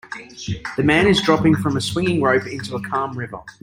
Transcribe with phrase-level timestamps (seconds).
[0.77, 3.43] The man is dropping from a swinging rope into a calm river.